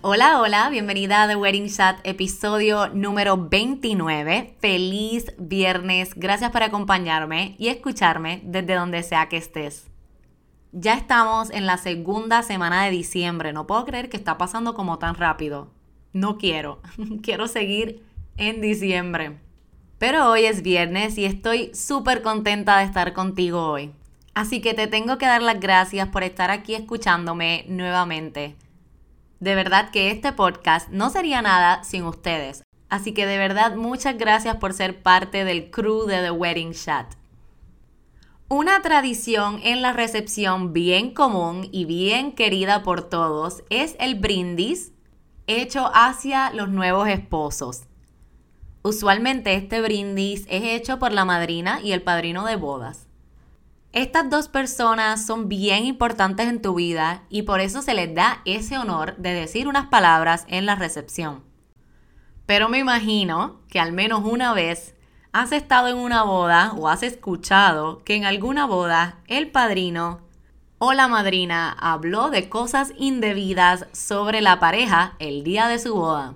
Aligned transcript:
Hola, 0.00 0.40
hola, 0.40 0.70
bienvenida 0.70 1.24
a 1.24 1.26
The 1.26 1.34
Wedding 1.34 1.68
Chat, 1.68 1.98
episodio 2.04 2.88
número 2.90 3.36
29. 3.36 4.54
Feliz 4.60 5.32
viernes, 5.38 6.12
gracias 6.14 6.52
por 6.52 6.62
acompañarme 6.62 7.56
y 7.58 7.66
escucharme 7.66 8.40
desde 8.44 8.76
donde 8.76 9.02
sea 9.02 9.28
que 9.28 9.38
estés. 9.38 9.88
Ya 10.70 10.94
estamos 10.94 11.50
en 11.50 11.66
la 11.66 11.78
segunda 11.78 12.44
semana 12.44 12.84
de 12.84 12.92
diciembre, 12.92 13.52
no 13.52 13.66
puedo 13.66 13.84
creer 13.86 14.08
que 14.08 14.16
está 14.16 14.38
pasando 14.38 14.74
como 14.74 15.00
tan 15.00 15.16
rápido. 15.16 15.72
No 16.12 16.38
quiero, 16.38 16.80
quiero 17.24 17.48
seguir 17.48 18.04
en 18.36 18.60
diciembre. 18.60 19.40
Pero 19.98 20.30
hoy 20.30 20.44
es 20.44 20.62
viernes 20.62 21.18
y 21.18 21.24
estoy 21.24 21.74
súper 21.74 22.22
contenta 22.22 22.78
de 22.78 22.84
estar 22.84 23.14
contigo 23.14 23.66
hoy. 23.66 23.90
Así 24.32 24.60
que 24.60 24.74
te 24.74 24.86
tengo 24.86 25.18
que 25.18 25.26
dar 25.26 25.42
las 25.42 25.58
gracias 25.58 26.06
por 26.10 26.22
estar 26.22 26.52
aquí 26.52 26.76
escuchándome 26.76 27.64
nuevamente. 27.66 28.54
De 29.40 29.54
verdad 29.54 29.90
que 29.90 30.10
este 30.10 30.32
podcast 30.32 30.88
no 30.88 31.10
sería 31.10 31.42
nada 31.42 31.84
sin 31.84 32.04
ustedes. 32.04 32.62
Así 32.88 33.12
que 33.12 33.26
de 33.26 33.38
verdad 33.38 33.76
muchas 33.76 34.16
gracias 34.18 34.56
por 34.56 34.72
ser 34.72 35.02
parte 35.02 35.44
del 35.44 35.70
crew 35.70 36.06
de 36.06 36.22
The 36.22 36.30
Wedding 36.30 36.72
Chat. 36.72 37.14
Una 38.48 38.80
tradición 38.80 39.60
en 39.62 39.82
la 39.82 39.92
recepción 39.92 40.72
bien 40.72 41.12
común 41.12 41.68
y 41.70 41.84
bien 41.84 42.32
querida 42.32 42.82
por 42.82 43.02
todos 43.02 43.62
es 43.68 43.94
el 44.00 44.14
brindis 44.14 44.92
hecho 45.46 45.90
hacia 45.92 46.50
los 46.52 46.68
nuevos 46.68 47.08
esposos. 47.08 47.82
Usualmente 48.82 49.54
este 49.54 49.80
brindis 49.82 50.46
es 50.48 50.62
hecho 50.62 50.98
por 50.98 51.12
la 51.12 51.24
madrina 51.24 51.80
y 51.82 51.92
el 51.92 52.02
padrino 52.02 52.46
de 52.46 52.56
bodas. 52.56 53.07
Estas 53.92 54.28
dos 54.28 54.48
personas 54.48 55.24
son 55.24 55.48
bien 55.48 55.86
importantes 55.86 56.46
en 56.46 56.60
tu 56.60 56.74
vida 56.74 57.22
y 57.30 57.42
por 57.42 57.60
eso 57.60 57.80
se 57.80 57.94
les 57.94 58.14
da 58.14 58.42
ese 58.44 58.76
honor 58.76 59.16
de 59.16 59.32
decir 59.32 59.66
unas 59.66 59.86
palabras 59.86 60.44
en 60.48 60.66
la 60.66 60.74
recepción. 60.74 61.42
Pero 62.44 62.68
me 62.68 62.78
imagino 62.78 63.60
que 63.68 63.80
al 63.80 63.92
menos 63.92 64.24
una 64.24 64.52
vez 64.52 64.94
has 65.32 65.52
estado 65.52 65.88
en 65.88 65.96
una 65.96 66.22
boda 66.22 66.72
o 66.76 66.88
has 66.88 67.02
escuchado 67.02 68.04
que 68.04 68.14
en 68.14 68.26
alguna 68.26 68.66
boda 68.66 69.20
el 69.26 69.50
padrino 69.50 70.20
o 70.76 70.92
la 70.92 71.08
madrina 71.08 71.74
habló 71.80 72.28
de 72.28 72.50
cosas 72.50 72.92
indebidas 72.98 73.86
sobre 73.92 74.42
la 74.42 74.60
pareja 74.60 75.14
el 75.18 75.44
día 75.44 75.66
de 75.66 75.78
su 75.78 75.94
boda. 75.94 76.34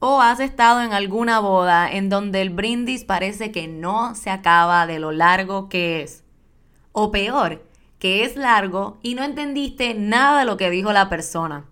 O 0.00 0.20
has 0.20 0.38
estado 0.38 0.82
en 0.82 0.92
alguna 0.92 1.40
boda 1.40 1.90
en 1.90 2.10
donde 2.10 2.42
el 2.42 2.50
brindis 2.50 3.04
parece 3.04 3.52
que 3.52 3.68
no 3.68 4.14
se 4.14 4.28
acaba 4.28 4.86
de 4.86 4.98
lo 4.98 5.12
largo 5.12 5.70
que 5.70 6.02
es 6.02 6.22
o 6.92 7.10
peor, 7.10 7.64
que 7.98 8.24
es 8.24 8.36
largo 8.36 8.98
y 9.02 9.14
no 9.14 9.24
entendiste 9.24 9.94
nada 9.94 10.40
de 10.40 10.44
lo 10.44 10.56
que 10.56 10.70
dijo 10.70 10.92
la 10.92 11.08
persona. 11.08 11.66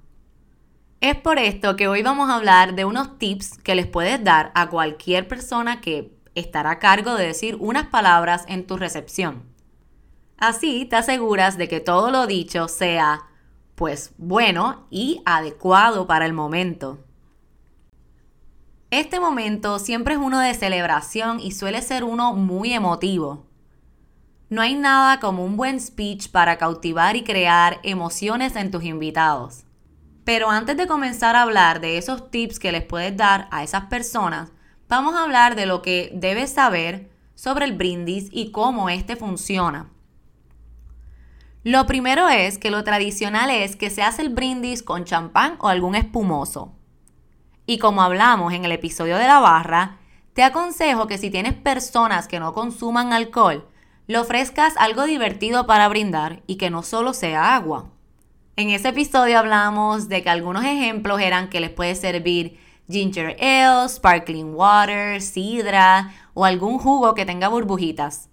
Es 1.01 1.17
por 1.17 1.39
esto 1.39 1.77
que 1.77 1.89
hoy 1.89 2.03
vamos 2.03 2.29
a 2.29 2.37
hablar 2.37 2.75
de 2.75 2.85
unos 2.85 3.19
tips 3.19 3.59
que 3.59 3.75
les 3.75 3.87
puedes 3.87 4.23
dar 4.23 4.53
a 4.55 4.69
cualquier 4.69 5.27
persona 5.29 5.81
que 5.81 6.15
estará 6.35 6.73
a 6.73 6.79
cargo 6.79 7.15
de 7.15 7.27
decir 7.27 7.57
unas 7.59 7.87
palabras 7.87 8.45
en 8.49 8.67
tu 8.67 8.77
recepción. 8.77 9.45
Así 10.37 10.87
te 10.87 10.97
aseguras 10.97 11.59
de 11.59 11.69
que 11.69 11.81
todo 11.81 12.11
lo 12.11 12.27
dicho 12.27 12.69
sea, 12.69 13.23
pues, 13.75 14.13
bueno 14.19 14.87
y 14.91 15.23
adecuado 15.25 16.07
para 16.07 16.27
el 16.27 16.33
momento. 16.33 16.99
Este 18.91 19.21
momento 19.21 19.79
siempre 19.79 20.15
es 20.15 20.21
uno 20.21 20.41
de 20.41 20.55
celebración 20.55 21.41
y 21.41 21.53
suele 21.53 21.81
ser 21.81 22.05
uno 22.05 22.35
muy 22.35 22.73
emotivo. 22.73 23.47
No 24.51 24.63
hay 24.63 24.75
nada 24.75 25.21
como 25.21 25.45
un 25.45 25.57
buen 25.57 25.81
speech 25.81 26.29
para 26.33 26.59
cautivar 26.59 27.15
y 27.15 27.23
crear 27.23 27.79
emociones 27.85 28.57
en 28.57 28.73
tus 28.73 28.83
invitados. 28.83 29.63
Pero 30.25 30.51
antes 30.51 30.77
de 30.77 30.89
comenzar 30.89 31.37
a 31.37 31.43
hablar 31.43 31.81
de 31.81 31.99
esos 31.99 32.33
tips 32.33 32.59
que 32.59 32.73
les 32.73 32.83
puedes 32.83 33.17
dar 33.17 33.47
a 33.53 33.63
esas 33.63 33.85
personas, 33.85 34.51
vamos 34.89 35.15
a 35.15 35.23
hablar 35.23 35.55
de 35.55 35.67
lo 35.67 35.83
que 35.83 36.11
debes 36.15 36.53
saber 36.53 37.13
sobre 37.37 37.65
el 37.65 37.75
brindis 37.75 38.29
y 38.33 38.51
cómo 38.51 38.91
este 38.91 39.15
funciona. 39.15 39.89
Lo 41.63 41.87
primero 41.87 42.29
es 42.29 42.59
que 42.59 42.73
lo 42.73 42.83
tradicional 42.83 43.51
es 43.51 43.77
que 43.77 43.89
se 43.89 44.03
hace 44.03 44.23
el 44.23 44.31
brindis 44.31 44.83
con 44.83 45.05
champán 45.05 45.59
o 45.61 45.69
algún 45.69 45.95
espumoso. 45.95 46.75
Y 47.67 47.79
como 47.79 48.03
hablamos 48.03 48.53
en 48.53 48.65
el 48.65 48.73
episodio 48.73 49.17
de 49.17 49.29
la 49.29 49.39
barra, 49.39 49.99
te 50.33 50.43
aconsejo 50.43 51.07
que 51.07 51.19
si 51.19 51.31
tienes 51.31 51.55
personas 51.55 52.27
que 52.27 52.41
no 52.41 52.53
consuman 52.53 53.13
alcohol, 53.13 53.69
le 54.11 54.19
ofrezcas 54.19 54.77
algo 54.77 55.05
divertido 55.05 55.69
para 55.69 55.87
brindar 55.87 56.43
y 56.49 56.57
que 56.57 56.69
no 56.69 56.83
solo 56.83 57.13
sea 57.13 57.55
agua. 57.55 57.93
En 58.57 58.71
ese 58.71 58.89
episodio 58.89 59.39
hablamos 59.39 60.09
de 60.09 60.25
que 60.25 60.31
algunos 60.31 60.65
ejemplos 60.65 61.21
eran 61.21 61.49
que 61.49 61.61
les 61.61 61.71
puede 61.71 61.95
servir 61.95 62.59
ginger 62.89 63.37
ale, 63.41 63.89
sparkling 63.89 64.53
water, 64.53 65.23
sidra 65.23 66.13
o 66.35 66.45
algún 66.45 66.81
jugo 66.81 67.15
que 67.15 67.25
tenga 67.25 67.47
burbujitas. 67.47 68.29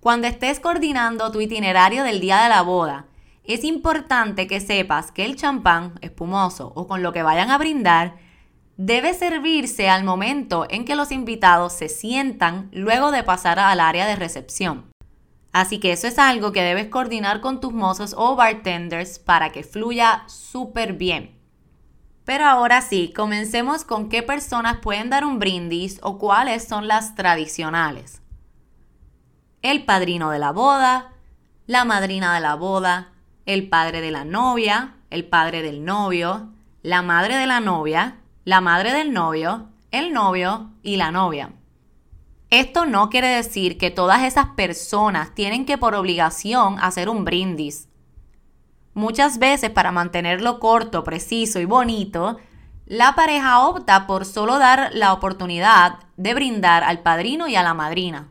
Cuando 0.00 0.28
estés 0.28 0.60
coordinando 0.60 1.30
tu 1.30 1.42
itinerario 1.42 2.02
del 2.02 2.18
día 2.18 2.42
de 2.42 2.48
la 2.48 2.62
boda, 2.62 3.04
es 3.44 3.64
importante 3.64 4.46
que 4.46 4.60
sepas 4.60 5.12
que 5.12 5.26
el 5.26 5.36
champán 5.36 5.98
espumoso 6.00 6.72
o 6.74 6.88
con 6.88 7.02
lo 7.02 7.12
que 7.12 7.22
vayan 7.22 7.50
a 7.50 7.58
brindar 7.58 8.16
debe 8.76 9.14
servirse 9.14 9.88
al 9.88 10.04
momento 10.04 10.66
en 10.70 10.84
que 10.84 10.96
los 10.96 11.12
invitados 11.12 11.72
se 11.72 11.88
sientan 11.88 12.68
luego 12.72 13.10
de 13.10 13.22
pasar 13.22 13.58
al 13.58 13.80
área 13.80 14.06
de 14.06 14.16
recepción. 14.16 14.90
Así 15.52 15.78
que 15.78 15.92
eso 15.92 16.06
es 16.06 16.18
algo 16.18 16.52
que 16.52 16.62
debes 16.62 16.88
coordinar 16.88 17.40
con 17.40 17.60
tus 17.60 17.72
mozos 17.72 18.14
o 18.16 18.36
bartenders 18.36 19.18
para 19.18 19.52
que 19.52 19.62
fluya 19.62 20.24
súper 20.26 20.94
bien. 20.94 21.38
Pero 22.24 22.46
ahora 22.46 22.80
sí, 22.80 23.12
comencemos 23.14 23.84
con 23.84 24.08
qué 24.08 24.22
personas 24.22 24.78
pueden 24.78 25.10
dar 25.10 25.24
un 25.24 25.38
brindis 25.38 25.98
o 26.02 26.18
cuáles 26.18 26.66
son 26.66 26.88
las 26.88 27.14
tradicionales. 27.14 28.22
El 29.60 29.84
padrino 29.84 30.30
de 30.30 30.38
la 30.38 30.52
boda, 30.52 31.12
la 31.66 31.84
madrina 31.84 32.34
de 32.34 32.40
la 32.40 32.54
boda, 32.54 33.12
el 33.44 33.68
padre 33.68 34.00
de 34.00 34.10
la 34.10 34.24
novia, 34.24 34.94
el 35.10 35.24
padre 35.24 35.62
del 35.62 35.84
novio, 35.84 36.48
la 36.82 37.02
madre 37.02 37.36
de 37.36 37.46
la 37.46 37.60
novia, 37.60 38.21
la 38.44 38.60
madre 38.60 38.92
del 38.92 39.12
novio, 39.12 39.68
el 39.92 40.12
novio 40.12 40.70
y 40.82 40.96
la 40.96 41.12
novia. 41.12 41.52
Esto 42.50 42.86
no 42.86 43.08
quiere 43.08 43.28
decir 43.28 43.78
que 43.78 43.90
todas 43.90 44.24
esas 44.24 44.46
personas 44.56 45.34
tienen 45.34 45.64
que 45.64 45.78
por 45.78 45.94
obligación 45.94 46.78
hacer 46.80 47.08
un 47.08 47.24
brindis. 47.24 47.88
Muchas 48.94 49.38
veces 49.38 49.70
para 49.70 49.92
mantenerlo 49.92 50.58
corto, 50.58 51.04
preciso 51.04 51.60
y 51.60 51.64
bonito, 51.64 52.38
la 52.84 53.14
pareja 53.14 53.60
opta 53.60 54.06
por 54.06 54.26
solo 54.26 54.58
dar 54.58 54.90
la 54.92 55.12
oportunidad 55.12 56.00
de 56.16 56.34
brindar 56.34 56.82
al 56.82 57.00
padrino 57.00 57.48
y 57.48 57.56
a 57.56 57.62
la 57.62 57.74
madrina. 57.74 58.28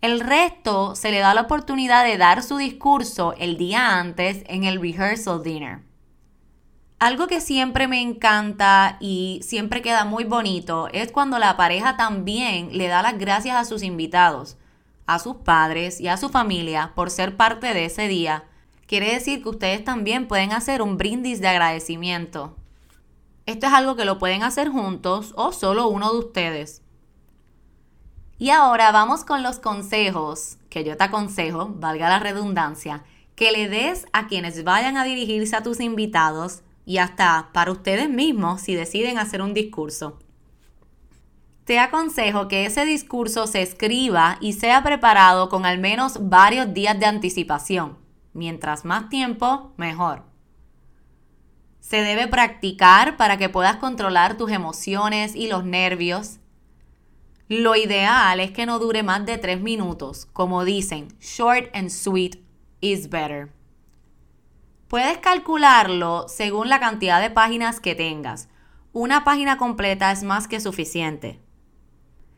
El 0.00 0.18
resto 0.18 0.96
se 0.96 1.12
le 1.12 1.20
da 1.20 1.32
la 1.32 1.42
oportunidad 1.42 2.04
de 2.04 2.18
dar 2.18 2.42
su 2.42 2.56
discurso 2.56 3.34
el 3.38 3.56
día 3.56 4.00
antes 4.00 4.42
en 4.48 4.64
el 4.64 4.80
rehearsal 4.82 5.42
dinner. 5.42 5.91
Algo 7.02 7.26
que 7.26 7.40
siempre 7.40 7.88
me 7.88 8.00
encanta 8.00 8.96
y 9.00 9.40
siempre 9.42 9.82
queda 9.82 10.04
muy 10.04 10.22
bonito 10.22 10.86
es 10.92 11.10
cuando 11.10 11.40
la 11.40 11.56
pareja 11.56 11.96
también 11.96 12.78
le 12.78 12.86
da 12.86 13.02
las 13.02 13.18
gracias 13.18 13.56
a 13.56 13.64
sus 13.64 13.82
invitados, 13.82 14.56
a 15.06 15.18
sus 15.18 15.34
padres 15.34 16.00
y 16.00 16.06
a 16.06 16.16
su 16.16 16.28
familia 16.28 16.92
por 16.94 17.10
ser 17.10 17.36
parte 17.36 17.74
de 17.74 17.86
ese 17.86 18.06
día, 18.06 18.44
quiere 18.86 19.12
decir 19.12 19.42
que 19.42 19.48
ustedes 19.48 19.82
también 19.82 20.28
pueden 20.28 20.52
hacer 20.52 20.80
un 20.80 20.96
brindis 20.96 21.40
de 21.40 21.48
agradecimiento. 21.48 22.56
Esto 23.46 23.66
es 23.66 23.72
algo 23.72 23.96
que 23.96 24.04
lo 24.04 24.20
pueden 24.20 24.44
hacer 24.44 24.68
juntos 24.68 25.34
o 25.36 25.50
solo 25.50 25.88
uno 25.88 26.12
de 26.12 26.18
ustedes. 26.20 26.82
Y 28.38 28.50
ahora 28.50 28.92
vamos 28.92 29.24
con 29.24 29.42
los 29.42 29.58
consejos 29.58 30.56
que 30.70 30.84
yo 30.84 30.96
te 30.96 31.02
aconsejo, 31.02 31.74
valga 31.74 32.08
la 32.08 32.20
redundancia, 32.20 33.02
que 33.34 33.50
le 33.50 33.68
des 33.68 34.06
a 34.12 34.28
quienes 34.28 34.62
vayan 34.62 34.96
a 34.96 35.02
dirigirse 35.02 35.56
a 35.56 35.64
tus 35.64 35.80
invitados 35.80 36.62
y 36.84 36.98
hasta 36.98 37.50
para 37.52 37.72
ustedes 37.72 38.08
mismos 38.08 38.62
si 38.62 38.74
deciden 38.74 39.18
hacer 39.18 39.42
un 39.42 39.54
discurso. 39.54 40.18
Te 41.64 41.78
aconsejo 41.78 42.48
que 42.48 42.66
ese 42.66 42.84
discurso 42.84 43.46
se 43.46 43.62
escriba 43.62 44.36
y 44.40 44.54
sea 44.54 44.82
preparado 44.82 45.48
con 45.48 45.64
al 45.64 45.78
menos 45.78 46.28
varios 46.28 46.74
días 46.74 46.98
de 46.98 47.06
anticipación. 47.06 47.98
Mientras 48.32 48.84
más 48.84 49.08
tiempo, 49.08 49.72
mejor. 49.76 50.24
Se 51.78 51.98
debe 52.02 52.26
practicar 52.26 53.16
para 53.16 53.36
que 53.36 53.48
puedas 53.48 53.76
controlar 53.76 54.36
tus 54.36 54.50
emociones 54.50 55.36
y 55.36 55.48
los 55.48 55.64
nervios. 55.64 56.38
Lo 57.48 57.76
ideal 57.76 58.40
es 58.40 58.50
que 58.50 58.66
no 58.66 58.78
dure 58.78 59.02
más 59.02 59.24
de 59.26 59.38
tres 59.38 59.60
minutos. 59.60 60.26
Como 60.32 60.64
dicen, 60.64 61.08
short 61.20 61.70
and 61.74 61.90
sweet 61.90 62.38
is 62.80 63.08
better. 63.08 63.52
Puedes 64.92 65.16
calcularlo 65.16 66.26
según 66.28 66.68
la 66.68 66.78
cantidad 66.78 67.18
de 67.22 67.30
páginas 67.30 67.80
que 67.80 67.94
tengas. 67.94 68.50
Una 68.92 69.24
página 69.24 69.56
completa 69.56 70.12
es 70.12 70.22
más 70.22 70.48
que 70.48 70.60
suficiente. 70.60 71.40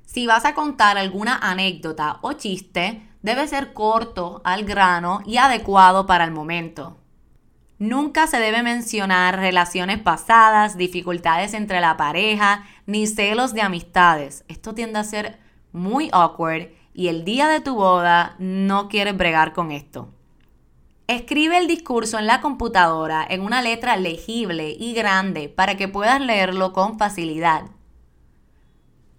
Si 0.07 0.29
vas 0.29 0.45
a 0.45 0.55
contar 0.55 0.97
alguna 0.97 1.37
anécdota 1.37 2.21
o 2.23 2.35
chiste, 2.35 3.03
debe 3.23 3.49
ser 3.49 3.73
corto, 3.73 4.41
al 4.45 4.63
grano 4.63 5.21
y 5.27 5.39
adecuado 5.39 6.07
para 6.07 6.23
el 6.23 6.31
momento. 6.31 6.97
Nunca 7.81 8.29
se 8.29 8.39
debe 8.39 8.63
mencionar 8.63 9.37
relaciones 9.37 9.99
pasadas, 9.99 10.77
dificultades 10.77 11.55
entre 11.55 11.81
la 11.81 11.97
pareja, 11.97 12.65
ni 12.87 13.09
celos 13.09 13.53
de 13.53 13.63
amistades. 13.63 14.45
Esto 14.47 14.77
tiende 14.77 15.01
a 15.01 15.03
ser 15.03 15.41
muy 15.73 16.09
awkward 16.13 16.69
y 16.93 17.09
el 17.09 17.25
día 17.25 17.49
de 17.49 17.59
tu 17.59 17.75
boda 17.75 18.37
no 18.39 18.89
quieres 18.89 19.17
bregar 19.17 19.53
con 19.55 19.73
esto. 19.73 20.15
Escribe 21.07 21.59
el 21.59 21.67
discurso 21.67 22.19
en 22.19 22.27
la 22.27 22.41
computadora 22.41 23.27
en 23.29 23.43
una 23.43 23.61
letra 23.61 23.97
legible 23.97 24.75
y 24.79 24.95
grande 24.95 25.51
para 25.51 25.77
que 25.77 25.87
puedas 25.87 26.19
leerlo 26.19 26.73
con 26.73 26.99
facilidad. 26.99 27.65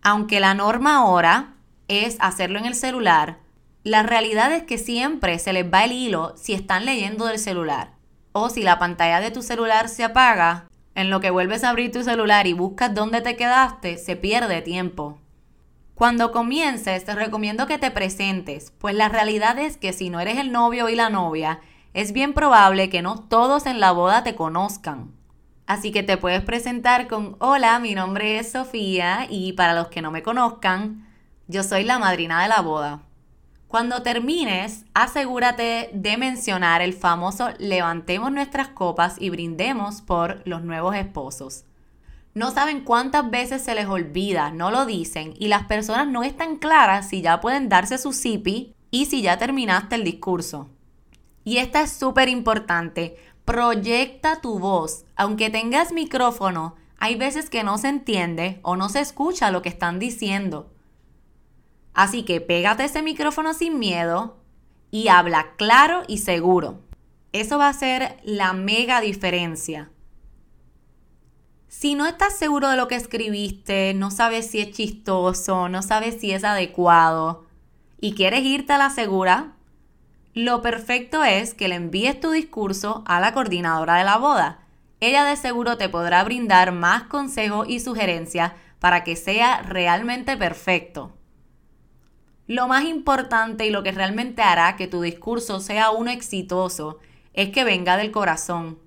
Aunque 0.01 0.39
la 0.39 0.55
norma 0.55 0.95
ahora 0.97 1.53
es 1.87 2.17
hacerlo 2.19 2.57
en 2.57 2.65
el 2.65 2.73
celular, 2.73 3.37
la 3.83 4.01
realidad 4.01 4.51
es 4.51 4.63
que 4.63 4.79
siempre 4.79 5.37
se 5.37 5.53
les 5.53 5.71
va 5.71 5.85
el 5.85 5.91
hilo 5.91 6.33
si 6.37 6.53
están 6.53 6.85
leyendo 6.85 7.27
del 7.27 7.37
celular. 7.37 7.91
O 8.31 8.49
si 8.49 8.63
la 8.63 8.79
pantalla 8.79 9.19
de 9.19 9.29
tu 9.29 9.43
celular 9.43 9.87
se 9.87 10.03
apaga, 10.03 10.67
en 10.95 11.11
lo 11.11 11.19
que 11.19 11.29
vuelves 11.29 11.63
a 11.63 11.69
abrir 11.69 11.91
tu 11.91 12.01
celular 12.01 12.47
y 12.47 12.53
buscas 12.53 12.95
dónde 12.95 13.21
te 13.21 13.35
quedaste, 13.35 13.99
se 13.99 14.15
pierde 14.15 14.63
tiempo. 14.63 15.19
Cuando 15.93 16.31
comiences, 16.31 17.05
te 17.05 17.13
recomiendo 17.13 17.67
que 17.67 17.77
te 17.77 17.91
presentes, 17.91 18.71
pues 18.79 18.95
la 18.95 19.07
realidad 19.07 19.59
es 19.59 19.77
que 19.77 19.93
si 19.93 20.09
no 20.09 20.19
eres 20.19 20.39
el 20.39 20.51
novio 20.51 20.89
y 20.89 20.95
la 20.95 21.11
novia, 21.11 21.59
es 21.95 22.12
bien 22.12 22.33
probable 22.33 22.89
que 22.89 23.01
no 23.01 23.19
todos 23.19 23.65
en 23.65 23.80
la 23.80 23.94
boda 23.94 24.21
te 24.21 24.36
conozcan. 24.36 25.13
Así 25.65 25.94
que 25.94 26.03
te 26.03 26.18
puedes 26.18 26.42
presentar 26.42 27.07
con, 27.07 27.38
hola, 27.39 27.80
mi 27.80 27.95
nombre 27.95 28.38
es 28.38 28.51
Sofía 28.51 29.27
y 29.30 29.53
para 29.53 29.74
los 29.74 29.88
que 29.88 30.01
no 30.01 30.12
me 30.12 30.21
conozcan, 30.21 31.07
yo 31.47 31.63
soy 31.63 31.86
la 31.86 31.97
madrina 31.97 32.42
de 32.44 32.50
la 32.50 32.59
boda. 32.59 33.03
Cuando 33.69 34.03
termines, 34.03 34.83
asegúrate 34.94 35.89
de 35.94 36.18
mencionar 36.18 36.81
el 36.81 36.92
famoso 36.92 37.51
levantemos 37.59 38.30
nuestras 38.30 38.68
copas 38.68 39.15
y 39.18 39.30
brindemos 39.30 40.01
por 40.01 40.42
los 40.45 40.63
nuevos 40.63 40.95
esposos. 40.95 41.63
No 42.33 42.51
saben 42.51 42.83
cuántas 42.83 43.31
veces 43.31 43.62
se 43.62 43.74
les 43.74 43.88
olvida, 43.88 44.51
no 44.51 44.69
lo 44.69 44.86
dicen 44.86 45.33
y 45.39 45.47
las 45.47 45.63
personas 45.63 46.07
no 46.09 46.24
están 46.24 46.57
claras 46.57 47.07
si 47.07 47.21
ya 47.21 47.39
pueden 47.39 47.69
darse 47.69 47.97
su 47.97 48.12
sipi 48.12 48.75
y 48.92 49.06
si 49.06 49.21
ya 49.21 49.38
terminaste 49.38 49.95
el 49.95 50.03
discurso. 50.03 50.75
Y 51.45 51.59
esta 51.59 51.81
es 51.81 51.94
súper 51.94 52.27
importante 52.27 53.15
Proyecta 53.45 54.42
tu 54.42 54.57
voz. 54.57 55.06
Aunque 55.15 55.51
tengas 55.51 55.94
micrófono, 55.94 56.75
hay 56.97 57.15
veces 57.15 57.51
que 57.51 57.63
no 57.63 57.77
se 57.77 57.89
entiende 57.89 58.59
o 58.63 58.75
no 58.75 58.89
se 58.89 59.00
escucha 59.00 59.51
lo 59.51 59.62
que 59.62 59.69
están 59.69 60.00
diciendo. 60.00 60.74
Así 61.94 62.24
que 62.24 62.42
pégate 62.42 62.86
ese 62.86 63.03
micrófono 63.03 63.53
sin 63.53 63.77
miedo 63.77 64.38
y 64.89 65.09
habla 65.09 65.53
claro 65.57 66.01
y 66.07 66.18
seguro. 66.18 66.81
Eso 67.33 67.59
va 67.59 67.69
a 67.69 67.74
ser 67.74 68.18
la 68.24 68.53
mega 68.53 69.00
diferencia. 69.00 69.92
Si 71.68 71.94
no 71.94 72.07
estás 72.07 72.36
seguro 72.36 72.69
de 72.69 72.77
lo 72.77 72.88
que 72.88 72.95
escribiste, 72.95 73.94
no 73.94 74.09
sabes 74.09 74.50
si 74.50 74.59
es 74.59 74.71
chistoso, 74.71 75.69
no 75.69 75.83
sabes 75.83 76.19
si 76.19 76.31
es 76.31 76.44
adecuado 76.44 77.45
y 78.01 78.15
quieres 78.15 78.44
irte 78.44 78.74
a 78.74 78.77
la 78.77 78.89
segura, 78.89 79.55
lo 80.35 80.61
perfecto 80.61 81.23
es 81.23 81.53
que 81.53 81.69
le 81.69 81.75
envíes 81.75 82.19
tu 82.19 82.29
discurso 82.29 83.03
a 83.07 83.21
la 83.21 83.33
coordinadora 83.33 83.95
de 83.95 84.03
la 84.03 84.17
boda. 84.17 84.59
Ella 84.99 85.23
de 85.23 85.37
seguro 85.37 85.77
te 85.77 85.87
podrá 85.87 86.21
brindar 86.25 86.73
más 86.73 87.03
consejos 87.03 87.69
y 87.69 87.79
sugerencias 87.79 88.51
para 88.79 89.05
que 89.05 89.15
sea 89.15 89.61
realmente 89.61 90.35
perfecto. 90.35 91.15
Lo 92.47 92.67
más 92.67 92.83
importante 92.83 93.65
y 93.65 93.69
lo 93.69 93.81
que 93.81 93.93
realmente 93.93 94.41
hará 94.41 94.75
que 94.75 94.87
tu 94.87 95.01
discurso 95.01 95.61
sea 95.61 95.91
uno 95.91 96.11
exitoso 96.11 96.99
es 97.33 97.51
que 97.51 97.63
venga 97.63 97.95
del 97.95 98.11
corazón, 98.11 98.77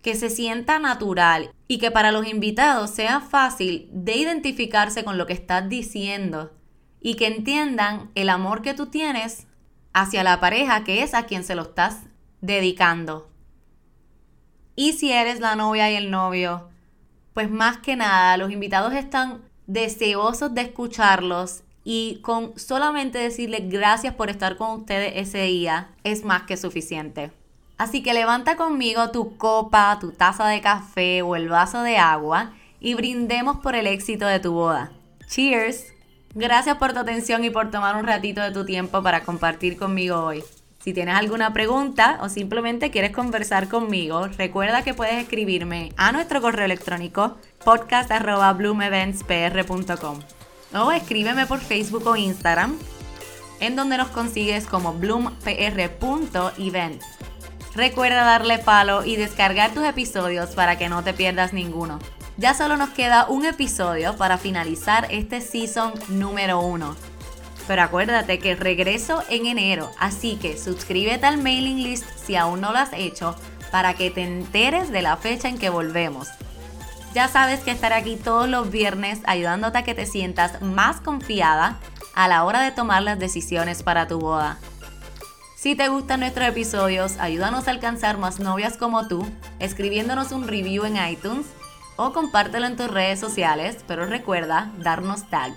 que 0.00 0.14
se 0.14 0.30
sienta 0.30 0.78
natural 0.78 1.50
y 1.66 1.78
que 1.78 1.90
para 1.90 2.12
los 2.12 2.24
invitados 2.28 2.90
sea 2.90 3.20
fácil 3.20 3.88
de 3.92 4.14
identificarse 4.14 5.02
con 5.02 5.18
lo 5.18 5.26
que 5.26 5.32
estás 5.32 5.68
diciendo 5.68 6.52
y 7.00 7.16
que 7.16 7.26
entiendan 7.26 8.12
el 8.14 8.28
amor 8.28 8.62
que 8.62 8.74
tú 8.74 8.86
tienes 8.86 9.47
hacia 10.00 10.22
la 10.22 10.40
pareja 10.40 10.84
que 10.84 11.02
es 11.02 11.14
a 11.14 11.24
quien 11.24 11.44
se 11.44 11.54
lo 11.54 11.62
estás 11.62 12.02
dedicando. 12.40 13.28
Y 14.76 14.92
si 14.92 15.12
eres 15.12 15.40
la 15.40 15.56
novia 15.56 15.90
y 15.90 15.96
el 15.96 16.10
novio, 16.10 16.68
pues 17.34 17.50
más 17.50 17.78
que 17.78 17.96
nada 17.96 18.36
los 18.36 18.50
invitados 18.50 18.92
están 18.94 19.42
deseosos 19.66 20.54
de 20.54 20.62
escucharlos 20.62 21.62
y 21.84 22.20
con 22.22 22.58
solamente 22.58 23.18
decirles 23.18 23.68
gracias 23.68 24.14
por 24.14 24.30
estar 24.30 24.56
con 24.56 24.80
ustedes 24.80 25.12
ese 25.16 25.42
día 25.42 25.90
es 26.04 26.24
más 26.24 26.42
que 26.42 26.56
suficiente. 26.56 27.32
Así 27.76 28.02
que 28.02 28.14
levanta 28.14 28.56
conmigo 28.56 29.10
tu 29.10 29.36
copa, 29.36 29.98
tu 30.00 30.12
taza 30.12 30.46
de 30.48 30.60
café 30.60 31.22
o 31.22 31.36
el 31.36 31.48
vaso 31.48 31.82
de 31.82 31.96
agua 31.96 32.52
y 32.80 32.94
brindemos 32.94 33.58
por 33.58 33.74
el 33.74 33.86
éxito 33.86 34.26
de 34.26 34.40
tu 34.40 34.52
boda. 34.52 34.92
Cheers! 35.28 35.97
Gracias 36.38 36.76
por 36.76 36.92
tu 36.92 37.00
atención 37.00 37.42
y 37.42 37.50
por 37.50 37.72
tomar 37.72 37.96
un 37.96 38.06
ratito 38.06 38.40
de 38.40 38.52
tu 38.52 38.64
tiempo 38.64 39.02
para 39.02 39.24
compartir 39.24 39.76
conmigo 39.76 40.22
hoy. 40.22 40.44
Si 40.78 40.92
tienes 40.92 41.16
alguna 41.16 41.52
pregunta 41.52 42.20
o 42.22 42.28
simplemente 42.28 42.92
quieres 42.92 43.10
conversar 43.10 43.68
conmigo, 43.68 44.28
recuerda 44.28 44.84
que 44.84 44.94
puedes 44.94 45.20
escribirme 45.20 45.92
a 45.96 46.12
nuestro 46.12 46.40
correo 46.40 46.64
electrónico 46.64 47.38
podcast.bloomeventspr.com 47.64 50.20
o 50.74 50.92
escríbeme 50.92 51.46
por 51.46 51.58
Facebook 51.58 52.06
o 52.06 52.14
Instagram, 52.14 52.78
en 53.58 53.74
donde 53.74 53.98
nos 53.98 54.10
consigues 54.10 54.68
como 54.68 54.92
bloompr.events. 54.92 57.04
Recuerda 57.74 58.22
darle 58.22 58.58
follow 58.58 59.04
y 59.04 59.16
descargar 59.16 59.74
tus 59.74 59.82
episodios 59.82 60.50
para 60.50 60.78
que 60.78 60.88
no 60.88 61.02
te 61.02 61.14
pierdas 61.14 61.52
ninguno. 61.52 61.98
Ya 62.38 62.54
solo 62.54 62.76
nos 62.76 62.90
queda 62.90 63.26
un 63.26 63.44
episodio 63.44 64.16
para 64.16 64.38
finalizar 64.38 65.08
este 65.10 65.40
season 65.40 65.92
número 66.08 66.60
uno. 66.60 66.94
Pero 67.66 67.82
acuérdate 67.82 68.38
que 68.38 68.54
regreso 68.54 69.24
en 69.28 69.46
enero, 69.46 69.90
así 69.98 70.36
que 70.36 70.56
suscríbete 70.56 71.26
al 71.26 71.42
mailing 71.42 71.82
list 71.82 72.04
si 72.24 72.36
aún 72.36 72.60
no 72.60 72.70
lo 72.70 72.78
has 72.78 72.92
hecho 72.92 73.34
para 73.72 73.94
que 73.94 74.12
te 74.12 74.22
enteres 74.22 74.92
de 74.92 75.02
la 75.02 75.16
fecha 75.16 75.48
en 75.48 75.58
que 75.58 75.68
volvemos. 75.68 76.28
Ya 77.12 77.26
sabes 77.26 77.58
que 77.58 77.72
estaré 77.72 77.96
aquí 77.96 78.14
todos 78.14 78.48
los 78.48 78.70
viernes 78.70 79.18
ayudándote 79.26 79.78
a 79.78 79.82
que 79.82 79.96
te 79.96 80.06
sientas 80.06 80.62
más 80.62 81.00
confiada 81.00 81.80
a 82.14 82.28
la 82.28 82.44
hora 82.44 82.60
de 82.60 82.70
tomar 82.70 83.02
las 83.02 83.18
decisiones 83.18 83.82
para 83.82 84.06
tu 84.06 84.20
boda. 84.20 84.58
Si 85.56 85.74
te 85.74 85.88
gustan 85.88 86.20
nuestros 86.20 86.46
episodios, 86.46 87.16
ayúdanos 87.18 87.66
a 87.66 87.72
alcanzar 87.72 88.16
más 88.16 88.38
novias 88.38 88.76
como 88.76 89.08
tú, 89.08 89.26
escribiéndonos 89.58 90.30
un 90.30 90.46
review 90.46 90.84
en 90.84 91.04
iTunes 91.04 91.44
o 91.98 92.12
compártelo 92.12 92.66
en 92.66 92.76
tus 92.76 92.88
redes 92.88 93.20
sociales, 93.20 93.84
pero 93.86 94.06
recuerda 94.06 94.70
darnos 94.78 95.28
tag. 95.28 95.52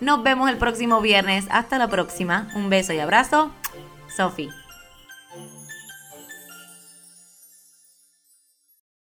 Nos 0.00 0.22
vemos 0.22 0.48
el 0.48 0.56
próximo 0.56 1.00
viernes. 1.00 1.46
Hasta 1.50 1.78
la 1.78 1.88
próxima. 1.88 2.48
Un 2.54 2.70
beso 2.70 2.92
y 2.92 3.00
abrazo. 3.00 3.50
Sophie. 4.14 4.50